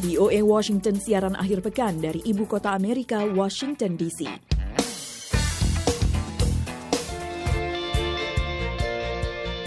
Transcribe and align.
VOA 0.00 0.40
Washington 0.40 0.96
siaran 0.96 1.36
akhir 1.36 1.60
pekan 1.60 2.00
dari 2.00 2.24
ibu 2.24 2.48
kota 2.48 2.72
Amerika, 2.72 3.20
Washington 3.20 4.00
DC. 4.00 4.24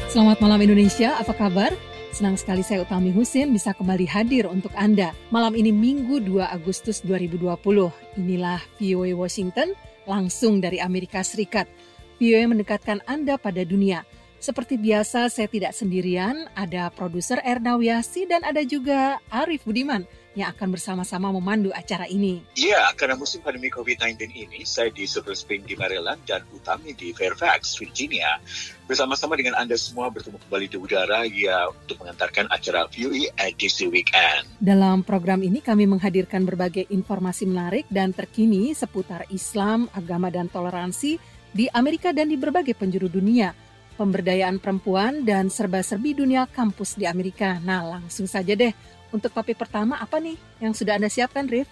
Selamat 0.10 0.42
malam 0.42 0.58
Indonesia, 0.58 1.22
apa 1.22 1.38
kabar? 1.38 1.70
Senang 2.10 2.34
sekali 2.38 2.66
saya 2.66 2.82
Utami 2.82 3.14
Husin 3.14 3.54
bisa 3.54 3.78
kembali 3.78 4.10
hadir 4.10 4.50
untuk 4.50 4.74
Anda. 4.74 5.14
Malam 5.30 5.54
ini 5.54 5.70
Minggu 5.70 6.18
2 6.26 6.50
Agustus 6.50 7.06
2020. 7.06 7.54
Inilah 8.18 8.62
VOA 8.82 9.14
Washington 9.14 9.78
langsung 10.10 10.58
dari 10.58 10.82
Amerika 10.82 11.22
Serikat. 11.22 11.70
VOA 12.18 12.50
mendekatkan 12.50 13.06
Anda 13.06 13.38
pada 13.38 13.62
dunia. 13.62 14.02
Seperti 14.42 14.82
biasa 14.82 15.30
saya 15.30 15.46
tidak 15.46 15.78
sendirian, 15.78 16.50
ada 16.58 16.90
produser 16.92 17.38
Erna 17.46 17.78
Wiasi 17.78 18.26
dan 18.28 18.44
ada 18.44 18.60
juga 18.66 19.22
Arif 19.32 19.64
Budiman 19.64 20.04
yang 20.34 20.50
akan 20.54 20.74
bersama-sama 20.74 21.30
memandu 21.30 21.70
acara 21.74 22.10
ini. 22.10 22.42
Iya, 22.58 22.90
karena 22.98 23.14
musim 23.14 23.42
pandemi 23.46 23.70
COVID-19 23.70 24.34
ini, 24.34 24.66
saya 24.66 24.90
di 24.90 25.06
Silver 25.06 25.38
Spring 25.38 25.62
di 25.66 25.78
Maryland 25.78 26.22
dan 26.26 26.42
Utami 26.50 26.98
di 26.98 27.14
Fairfax, 27.14 27.78
Virginia. 27.78 28.42
Bersama-sama 28.90 29.38
dengan 29.38 29.56
Anda 29.56 29.78
semua 29.78 30.10
bertemu 30.10 30.42
kembali 30.44 30.66
di 30.68 30.78
udara 30.78 31.24
ya 31.30 31.70
untuk 31.72 32.04
mengantarkan 32.04 32.50
acara 32.52 32.90
VUE 32.90 33.30
edisi 33.40 33.88
weekend. 33.88 34.50
Dalam 34.58 35.06
program 35.06 35.40
ini 35.46 35.64
kami 35.64 35.88
menghadirkan 35.88 36.44
berbagai 36.44 36.90
informasi 36.90 37.48
menarik 37.48 37.86
dan 37.88 38.12
terkini 38.12 38.76
seputar 38.76 39.30
Islam, 39.32 39.88
agama 39.96 40.28
dan 40.34 40.50
toleransi 40.50 41.22
di 41.54 41.70
Amerika 41.72 42.10
dan 42.12 42.28
di 42.28 42.36
berbagai 42.36 42.74
penjuru 42.74 43.08
dunia 43.08 43.54
pemberdayaan 43.94 44.58
perempuan 44.58 45.22
dan 45.22 45.54
serba-serbi 45.54 46.18
dunia 46.18 46.50
kampus 46.50 46.98
di 46.98 47.06
Amerika. 47.06 47.62
Nah, 47.62 47.86
langsung 47.86 48.26
saja 48.26 48.58
deh 48.58 48.74
untuk 49.14 49.30
topik 49.30 49.56
pertama 49.56 50.02
apa 50.02 50.18
nih 50.18 50.36
yang 50.58 50.74
sudah 50.74 50.98
Anda 50.98 51.08
siapkan, 51.08 51.46
Rif? 51.46 51.70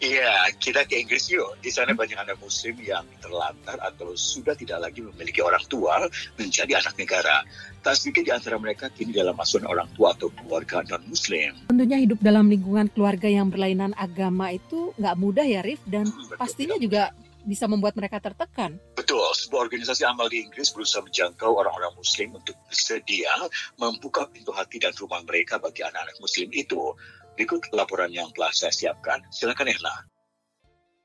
Iya, 0.00 0.52
kita 0.60 0.84
ke 0.84 1.00
Inggris 1.00 1.30
yuk. 1.32 1.56
Di 1.64 1.72
sana 1.72 1.96
banyak 1.96 2.16
anak 2.16 2.36
muslim 2.40 2.76
yang 2.80 3.04
terlantar 3.20 3.80
atau 3.80 4.12
sudah 4.12 4.52
tidak 4.52 4.84
lagi 4.84 5.00
memiliki 5.00 5.40
orang 5.40 5.62
tua 5.68 6.04
menjadi 6.36 6.80
anak 6.80 6.96
negara. 7.00 7.44
Tak 7.84 8.00
sedikit 8.00 8.24
di 8.24 8.32
antara 8.32 8.56
mereka 8.56 8.88
kini 8.88 9.12
dalam 9.12 9.36
asuhan 9.36 9.68
orang 9.68 9.88
tua 9.96 10.16
atau 10.16 10.32
keluarga 10.32 10.80
non-muslim. 10.88 11.68
Tentunya 11.68 12.00
hidup 12.00 12.18
dalam 12.20 12.48
lingkungan 12.48 12.88
keluarga 12.92 13.28
yang 13.28 13.52
berlainan 13.52 13.92
agama 14.00 14.52
itu 14.52 14.92
nggak 14.96 15.16
mudah 15.20 15.44
ya, 15.44 15.60
Rif. 15.60 15.80
Dan 15.84 16.08
hmm, 16.08 16.40
pastinya 16.40 16.76
juga 16.80 17.12
bisa 17.44 17.68
membuat 17.68 17.94
mereka 17.94 18.18
tertekan. 18.18 18.80
Betul, 18.96 19.24
sebuah 19.36 19.68
organisasi 19.68 20.02
amal 20.08 20.32
di 20.32 20.42
Inggris 20.42 20.72
berusaha 20.72 21.04
menjangkau 21.04 21.52
orang-orang 21.52 21.92
muslim 21.94 22.40
untuk 22.40 22.56
bersedia 22.66 23.30
membuka 23.76 24.26
pintu 24.26 24.50
hati 24.50 24.80
dan 24.80 24.96
rumah 24.96 25.20
mereka 25.22 25.60
bagi 25.60 25.84
anak-anak 25.84 26.16
muslim 26.18 26.48
itu. 26.50 26.96
Berikut 27.36 27.68
laporan 27.74 28.10
yang 28.10 28.30
telah 28.32 28.50
saya 28.54 28.72
siapkan. 28.72 29.22
Silakan 29.28 29.68
Erna. 29.70 29.94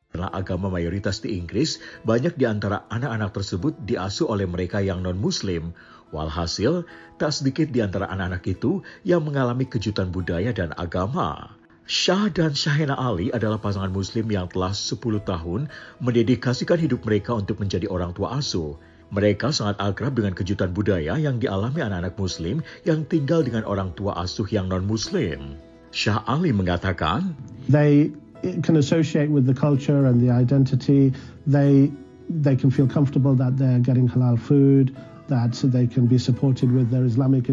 Karena 0.10 0.30
agama 0.34 0.74
mayoritas 0.74 1.22
di 1.22 1.38
Inggris, 1.38 1.78
banyak 2.02 2.34
di 2.34 2.50
antara 2.50 2.90
anak-anak 2.90 3.30
tersebut 3.30 3.78
diasuh 3.86 4.26
oleh 4.34 4.50
mereka 4.50 4.82
yang 4.82 5.06
non-muslim. 5.06 5.70
Walhasil, 6.10 6.90
tak 7.22 7.30
sedikit 7.30 7.70
di 7.70 7.86
antara 7.86 8.10
anak-anak 8.10 8.42
itu 8.50 8.82
yang 9.06 9.22
mengalami 9.22 9.70
kejutan 9.70 10.10
budaya 10.10 10.50
dan 10.50 10.74
agama. 10.74 11.59
Shah 11.90 12.30
dan 12.30 12.54
Shahena 12.54 12.94
Ali 12.94 13.34
adalah 13.34 13.58
pasangan 13.58 13.90
muslim 13.90 14.30
yang 14.30 14.46
telah 14.46 14.78
10 14.78 15.02
tahun 15.26 15.74
mendedikasikan 15.98 16.78
hidup 16.78 17.02
mereka 17.02 17.34
untuk 17.34 17.58
menjadi 17.58 17.90
orang 17.90 18.14
tua 18.14 18.38
asuh. 18.38 18.78
Mereka 19.10 19.50
sangat 19.50 19.82
akrab 19.82 20.14
dengan 20.14 20.38
kejutan 20.38 20.70
budaya 20.70 21.18
yang 21.18 21.42
dialami 21.42 21.82
anak-anak 21.82 22.14
muslim 22.14 22.62
yang 22.86 23.10
tinggal 23.10 23.42
dengan 23.42 23.66
orang 23.66 23.90
tua 23.98 24.14
asuh 24.22 24.46
yang 24.54 24.70
non-muslim. 24.70 25.58
Shah 25.90 26.22
Ali 26.30 26.54
mengatakan, 26.54 27.34
They 27.66 28.14
can 28.62 28.78
associate 28.78 29.34
with 29.34 29.50
the 29.50 29.58
culture 29.58 30.06
and 30.06 30.22
the 30.22 30.30
identity. 30.30 31.18
They 31.50 31.90
they 32.30 32.54
can 32.54 32.70
feel 32.70 32.86
comfortable 32.86 33.34
that 33.42 33.58
they're 33.58 33.82
getting 33.82 34.06
halal 34.06 34.38
food. 34.38 34.94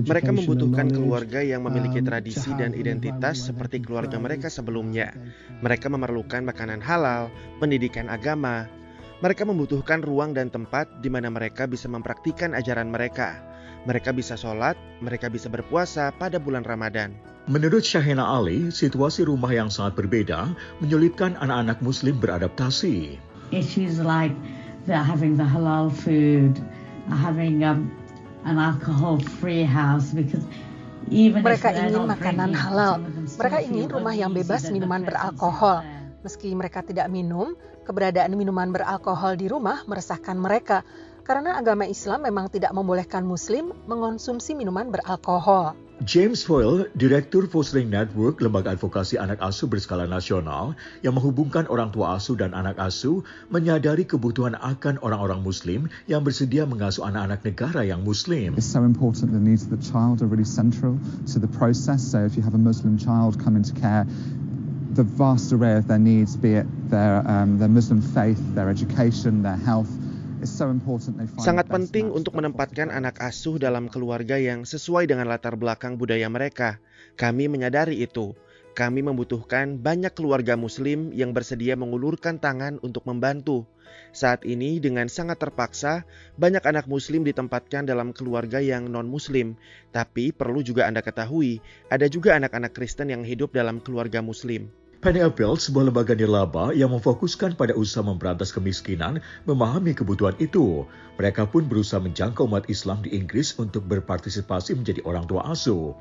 Mereka 0.06 0.30
membutuhkan 0.32 0.88
keluarga 0.88 1.40
yang 1.44 1.62
memiliki 1.68 2.00
um, 2.00 2.06
tradisi 2.08 2.50
dan 2.56 2.72
identitas 2.72 3.52
seperti 3.52 3.84
keluarga 3.84 4.16
mereka 4.16 4.48
sebelumnya. 4.48 5.12
Mereka 5.60 5.92
memerlukan 5.92 6.40
makanan 6.48 6.80
halal, 6.80 7.28
pendidikan 7.60 8.08
agama. 8.08 8.64
Mereka 9.20 9.44
membutuhkan 9.44 10.00
ruang 10.00 10.32
dan 10.32 10.48
tempat 10.48 10.88
di 11.04 11.08
mana 11.12 11.28
mereka 11.28 11.68
bisa 11.68 11.88
mempraktikkan 11.88 12.56
ajaran 12.56 12.88
mereka. 12.88 13.40
Mereka 13.84 14.16
bisa 14.16 14.34
sholat, 14.34 14.74
mereka 14.98 15.30
bisa 15.30 15.46
berpuasa 15.46 16.10
pada 16.16 16.40
bulan 16.42 16.66
Ramadan. 16.66 17.14
Menurut 17.46 17.86
Syahena 17.86 18.26
Ali, 18.26 18.74
situasi 18.74 19.22
rumah 19.22 19.54
yang 19.54 19.70
sangat 19.70 19.94
berbeda 19.94 20.50
menyulitkan 20.82 21.38
anak-anak 21.38 21.78
Muslim 21.78 22.18
beradaptasi. 22.18 23.22
Issues 23.54 24.02
like 24.02 24.34
they're 24.90 24.98
having 24.98 25.38
the 25.38 25.46
halal 25.46 25.86
food, 25.86 26.58
having 27.10 27.62
um, 27.62 27.90
an 28.46 28.58
alcohol-free 28.58 29.66
house 29.66 30.10
because 30.10 30.42
mereka 31.10 31.70
ingin 31.70 32.02
makanan 32.02 32.50
halal. 32.50 32.98
Mereka 33.38 33.58
ingin 33.62 33.86
rumah 33.90 34.14
yang 34.14 34.34
bebas 34.34 34.70
minuman 34.74 35.06
beralkohol. 35.06 35.86
Meski 36.26 36.50
mereka 36.58 36.82
tidak 36.82 37.06
minum, 37.06 37.54
keberadaan 37.86 38.34
minuman 38.34 38.74
beralkohol 38.74 39.38
di 39.38 39.46
rumah 39.46 39.86
meresahkan 39.86 40.34
mereka 40.34 40.82
karena 41.26 41.58
agama 41.58 41.82
Islam 41.90 42.22
memang 42.22 42.46
tidak 42.46 42.70
membolehkan 42.70 43.26
Muslim 43.26 43.74
mengonsumsi 43.90 44.54
minuman 44.54 44.94
beralkohol. 44.94 45.74
James 46.04 46.44
Foyle, 46.44 46.92
Direktur 46.92 47.48
Fostering 47.48 47.88
Network, 47.88 48.44
lembaga 48.44 48.76
advokasi 48.76 49.16
anak 49.16 49.40
asuh 49.40 49.64
berskala 49.64 50.04
nasional 50.04 50.76
yang 51.00 51.16
menghubungkan 51.16 51.64
orang 51.72 51.88
tua 51.88 52.20
asuh 52.20 52.36
dan 52.36 52.52
anak 52.52 52.76
asuh, 52.76 53.24
menyadari 53.48 54.04
kebutuhan 54.04 54.60
akan 54.60 55.00
orang-orang 55.00 55.40
Muslim 55.40 55.88
yang 56.04 56.20
bersedia 56.20 56.68
mengasuh 56.68 57.00
anak-anak 57.00 57.40
negara 57.48 57.80
yang 57.82 58.04
Muslim. 58.04 58.54
It's 58.60 58.68
so 58.68 58.84
important 58.84 59.32
the 59.32 59.40
needs 59.40 59.64
of 59.64 59.72
the 59.72 59.82
child 59.82 60.20
are 60.20 60.28
really 60.28 60.46
central 60.46 61.00
to 61.32 61.40
the 61.40 61.48
process. 61.48 62.04
So 62.04 62.28
if 62.28 62.36
you 62.36 62.44
have 62.44 62.54
a 62.54 62.60
Muslim 62.60 63.00
child 63.00 63.40
come 63.40 63.56
into 63.56 63.72
care, 63.72 64.04
the 64.92 65.04
vast 65.04 65.48
array 65.56 65.80
of 65.80 65.88
their 65.88 65.98
needs, 65.98 66.36
be 66.36 66.60
it 66.60 66.68
their, 66.92 67.24
um, 67.24 67.56
their 67.56 67.72
Muslim 67.72 68.04
faith, 68.04 68.38
their 68.52 68.68
education, 68.68 69.40
their 69.40 69.56
health, 69.56 69.88
Sangat 71.40 71.66
penting 71.70 72.12
untuk 72.12 72.36
menempatkan 72.36 72.92
anak 72.92 73.16
asuh 73.24 73.56
dalam 73.56 73.88
keluarga 73.88 74.36
yang 74.36 74.68
sesuai 74.68 75.08
dengan 75.08 75.30
latar 75.32 75.56
belakang 75.56 75.96
budaya 75.96 76.28
mereka. 76.28 76.76
Kami 77.16 77.48
menyadari 77.48 78.04
itu. 78.04 78.36
Kami 78.76 79.00
membutuhkan 79.00 79.80
banyak 79.80 80.12
keluarga 80.12 80.52
Muslim 80.52 81.08
yang 81.16 81.32
bersedia 81.32 81.80
mengulurkan 81.80 82.36
tangan 82.36 82.76
untuk 82.84 83.08
membantu. 83.08 83.64
Saat 84.12 84.44
ini, 84.44 84.76
dengan 84.76 85.08
sangat 85.08 85.40
terpaksa, 85.40 86.04
banyak 86.36 86.60
anak 86.60 86.84
Muslim 86.84 87.24
ditempatkan 87.24 87.88
dalam 87.88 88.12
keluarga 88.12 88.60
yang 88.60 88.92
non-Muslim. 88.92 89.56
Tapi 89.96 90.36
perlu 90.36 90.60
juga 90.60 90.84
Anda 90.84 91.00
ketahui, 91.00 91.64
ada 91.88 92.04
juga 92.12 92.36
anak-anak 92.36 92.76
Kristen 92.76 93.08
yang 93.08 93.24
hidup 93.24 93.56
dalam 93.56 93.80
keluarga 93.80 94.20
Muslim. 94.20 94.68
Penny 95.06 95.22
Apple, 95.22 95.54
sebuah 95.54 95.86
lembaga 95.86 96.18
nirlaba 96.18 96.74
yang 96.74 96.90
memfokuskan 96.90 97.54
pada 97.54 97.70
usaha 97.78 98.02
memberantas 98.02 98.50
kemiskinan, 98.50 99.22
memahami 99.46 99.94
kebutuhan 99.94 100.34
itu. 100.42 100.82
Mereka 101.14 101.46
pun 101.46 101.62
berusaha 101.70 102.02
menjangkau 102.02 102.50
umat 102.50 102.66
Islam 102.66 103.06
di 103.06 103.14
Inggris 103.14 103.54
untuk 103.54 103.86
berpartisipasi 103.86 104.74
menjadi 104.74 105.06
orang 105.06 105.30
tua 105.30 105.46
asuh. 105.46 105.94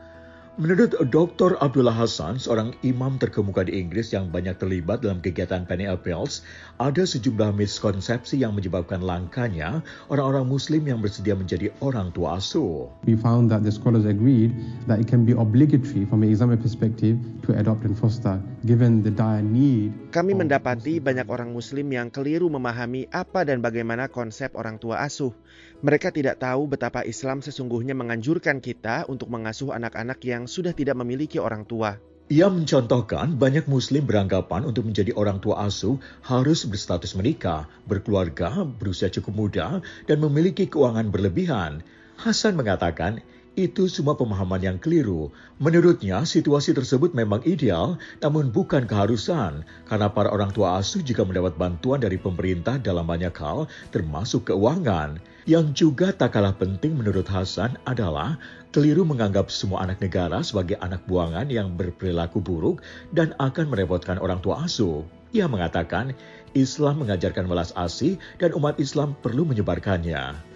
Menurut 0.55 0.95
Dr. 1.11 1.59
Abdullah 1.59 1.91
Hassan, 1.91 2.39
seorang 2.39 2.71
imam 2.79 3.19
terkemuka 3.19 3.67
di 3.67 3.75
Inggris 3.75 4.15
yang 4.15 4.31
banyak 4.31 4.55
terlibat 4.55 5.03
dalam 5.03 5.19
kegiatan 5.19 5.67
Penny 5.67 5.83
Appeals, 5.83 6.47
ada 6.79 7.03
sejumlah 7.03 7.51
miskonsepsi 7.59 8.39
yang 8.39 8.55
menyebabkan 8.55 9.03
langkanya 9.03 9.83
orang-orang 10.07 10.47
muslim 10.47 10.87
yang 10.87 11.03
bersedia 11.03 11.35
menjadi 11.35 11.75
orang 11.83 12.15
tua 12.15 12.39
asuh. 12.39 12.87
We 13.03 13.19
found 13.19 13.51
that 13.51 13.67
the 13.67 13.73
scholars 13.75 14.07
agreed 14.07 14.55
that 14.87 15.03
it 15.03 15.11
can 15.11 15.27
be 15.27 15.35
obligatory 15.35 16.07
from 16.07 16.23
an 16.23 16.31
Islamic 16.31 16.63
perspective 16.63 17.19
to 17.43 17.51
adopt 17.59 17.83
and 17.83 17.91
foster 17.91 18.39
given 18.63 19.03
the 19.03 19.11
dire 19.11 19.43
need. 19.43 19.91
Kami 20.15 20.39
mendapati 20.39 21.03
banyak 21.03 21.27
orang 21.27 21.51
muslim 21.51 21.91
yang 21.91 22.07
keliru 22.07 22.47
memahami 22.47 23.11
apa 23.11 23.43
dan 23.43 23.59
bagaimana 23.59 24.07
konsep 24.07 24.55
orang 24.55 24.79
tua 24.79 25.03
asuh. 25.03 25.35
Mereka 25.83 26.15
tidak 26.15 26.39
tahu 26.39 26.71
betapa 26.71 27.03
Islam 27.03 27.43
sesungguhnya 27.43 27.93
menganjurkan 27.93 28.63
kita 28.63 29.05
untuk 29.11 29.27
mengasuh 29.27 29.75
anak-anak 29.75 30.23
yang 30.23 30.44
sudah 30.47 30.73
tidak 30.73 30.97
memiliki 30.97 31.37
orang 31.41 31.65
tua. 31.67 31.97
Ia 32.25 32.49
mencontohkan 32.49 33.37
banyak 33.37 33.69
muslim 33.69 34.09
beranggapan 34.09 34.65
untuk 34.65 34.89
menjadi 34.89 35.13
orang 35.13 35.37
tua 35.37 35.69
asuh 35.69 36.01
harus 36.25 36.65
berstatus 36.65 37.13
menikah, 37.13 37.69
berkeluarga, 37.85 38.65
berusia 38.65 39.13
cukup 39.13 39.33
muda, 39.45 39.77
dan 40.09 40.17
memiliki 40.17 40.65
keuangan 40.65 41.13
berlebihan. 41.13 41.85
Hasan 42.17 42.57
mengatakan, 42.57 43.21
Itu 43.55 43.87
semua 43.87 44.19
pemahaman 44.19 44.59
yang 44.59 44.75
keliru. 44.83 45.31
Menurutnya, 45.63 46.27
situasi 46.27 46.75
tersebut 46.75 47.15
memang 47.15 47.39
ideal, 47.47 47.95
namun 48.19 48.51
bukan 48.51 48.83
keharusan, 48.83 49.63
karena 49.87 50.11
para 50.11 50.27
orang 50.27 50.51
tua 50.51 50.83
asuh 50.83 50.99
juga 50.99 51.23
mendapat 51.23 51.55
bantuan 51.55 52.03
dari 52.03 52.19
pemerintah 52.19 52.75
dalam 52.75 53.07
banyak 53.07 53.31
hal, 53.31 53.71
termasuk 53.95 54.51
keuangan. 54.51 55.23
Yang 55.47 55.87
juga 55.87 56.11
tak 56.11 56.35
kalah 56.35 56.51
penting 56.51 56.99
menurut 56.99 57.23
Hasan 57.31 57.79
adalah 57.87 58.35
keliru 58.75 59.07
menganggap 59.07 59.47
semua 59.47 59.87
anak 59.87 60.03
negara 60.03 60.43
sebagai 60.43 60.75
anak 60.83 61.07
buangan 61.07 61.47
yang 61.47 61.79
berperilaku 61.79 62.43
buruk 62.43 62.83
dan 63.15 63.31
akan 63.39 63.71
merepotkan 63.71 64.19
orang 64.19 64.43
tua 64.43 64.67
asuh. 64.67 65.07
Ia 65.31 65.47
mengatakan, 65.47 66.11
Islam 66.51 67.07
mengajarkan 67.07 67.47
welas 67.47 67.71
asih 67.79 68.19
dan 68.35 68.51
umat 68.51 68.75
Islam 68.83 69.15
perlu 69.23 69.47
menyebarkannya. 69.47 70.54